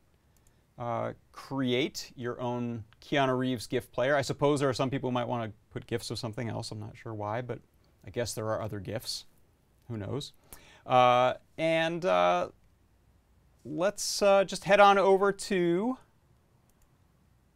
[0.77, 4.15] uh, create your own Keanu Reeves gift player.
[4.15, 6.71] I suppose there are some people who might want to put gifts of something else.
[6.71, 7.59] I'm not sure why, but
[8.05, 9.25] I guess there are other gifts.
[9.87, 10.33] Who knows?
[10.85, 12.49] Uh, and uh,
[13.65, 15.97] let's uh, just head on over to.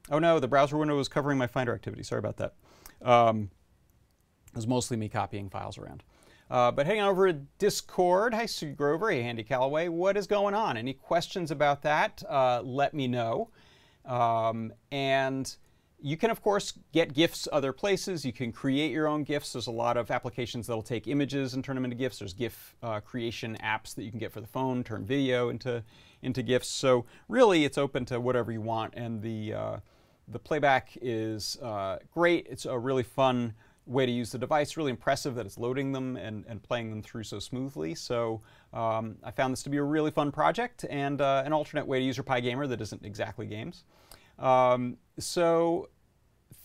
[0.10, 2.04] Oh no, the browser window was covering my Finder activity.
[2.04, 2.54] Sorry about that.
[3.02, 3.50] Um,
[4.48, 6.04] it was mostly me copying files around.
[6.50, 10.28] Uh, but heading on over to Discord, hi Sue Grover, hey Andy Callaway, what is
[10.28, 10.78] going on?
[10.78, 12.24] Any questions about that?
[12.28, 13.50] Uh, let me know.
[14.06, 15.54] Um, and
[16.00, 18.24] you can, of course, get GIFs other places.
[18.24, 19.54] You can create your own GIFs.
[19.54, 22.20] There's a lot of applications that'll take images and turn them into GIFs.
[22.20, 25.84] There's GIF uh, creation apps that you can get for the phone, turn video into,
[26.22, 26.68] into GIFs.
[26.68, 28.94] So really, it's open to whatever you want.
[28.96, 29.78] And the, uh,
[30.28, 32.46] the playback is uh, great.
[32.48, 33.56] It's a really fun
[33.88, 34.78] way to use the device.
[34.78, 37.96] Really impressive that it's loading them and, and playing them through so smoothly.
[37.96, 38.42] So
[38.72, 42.00] um, I found this to be a really fun project and uh, an alternate way
[42.00, 43.86] to use your PyGamer that isn't exactly games.
[44.40, 45.90] Um, so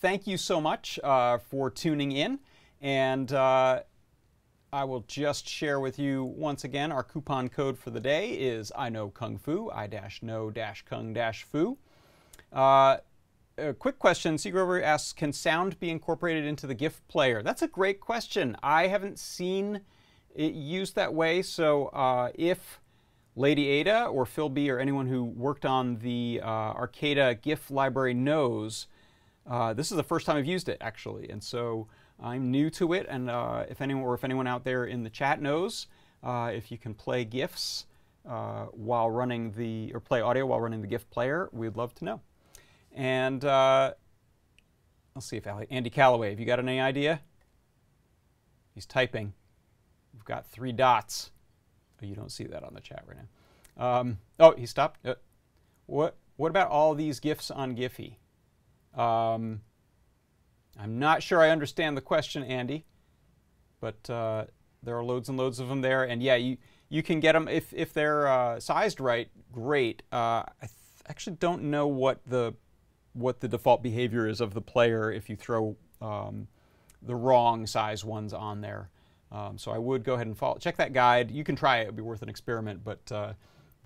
[0.01, 2.39] thank you so much uh, for tuning in.
[2.81, 3.83] And uh,
[4.73, 8.73] I will just share with you once again our coupon code for the day is
[8.77, 11.79] I know Kung Fu, I dash know dash Kung dash Fu.
[12.53, 12.99] Uh,
[13.59, 14.37] a quick question.
[14.37, 17.43] Seagrover asks, can sound be incorporated into the GIF player?
[17.43, 18.57] That's a great question.
[18.63, 19.83] I haven't seen
[20.35, 21.43] it used that way.
[21.43, 22.81] So uh, if
[23.37, 28.87] Ladyada or Phil B or anyone who worked on the uh, Arcada GIF library knows,
[29.49, 31.31] uh, this is the first time I've used it actually.
[31.31, 31.89] And so
[32.21, 33.07] I'm new to it.
[33.09, 35.87] And uh, if anyone or if anyone out there in the chat knows,
[36.23, 37.87] uh, if you can play GIFs
[38.29, 42.05] uh, while running the, or play audio while running the GIF player, we'd love to
[42.05, 42.21] know.
[42.95, 43.95] And uh,
[45.15, 47.21] let's see if Andy Calloway, have you got any idea?
[48.75, 49.33] He's typing.
[50.13, 51.31] We've got three dots.
[52.07, 53.29] You don't see that on the chat right now.
[53.77, 55.05] Um, oh, he stopped.
[55.07, 55.15] Uh,
[55.87, 58.17] what, what about all these GIFs on Giphy?
[58.95, 59.63] Um,
[60.79, 62.85] I'm not sure I understand the question, Andy,
[63.81, 64.45] but uh,
[64.83, 66.05] there are loads and loads of them there.
[66.05, 70.03] And yeah, you, you can get them if, if they're uh, sized right, great.
[70.13, 70.69] Uh, I
[71.09, 72.55] actually don't know what the,
[73.13, 76.49] what the default behavior is of the player if you throw um,
[77.01, 78.91] the wrong size ones on there.
[79.33, 81.31] Um, so I would go ahead and follow, check that guide.
[81.31, 83.33] You can try it, it would be worth an experiment, but uh,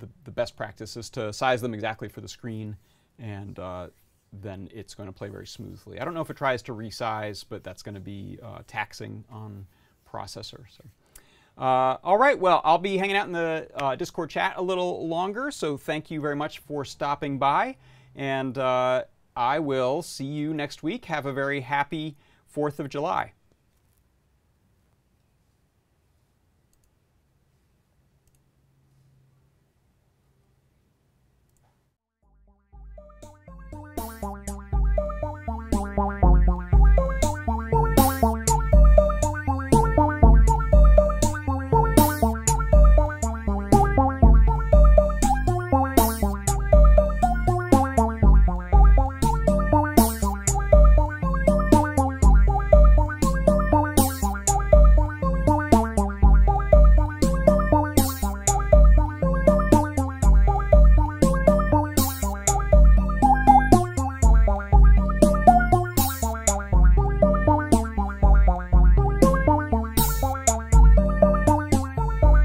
[0.01, 2.76] the, the best practice is to size them exactly for the screen
[3.18, 3.86] and uh,
[4.32, 6.01] then it's going to play very smoothly.
[6.01, 9.24] I don't know if it tries to resize, but that's going to be uh, taxing
[9.30, 9.66] on
[10.11, 10.64] processor.
[10.68, 10.84] So.
[11.59, 15.09] Uh, all right, well, I'll be hanging out in the uh, Discord chat a little
[15.09, 17.76] longer, so thank you very much for stopping by,
[18.14, 21.07] and uh, I will see you next week.
[21.07, 22.16] Have a very happy
[22.55, 23.32] 4th of July.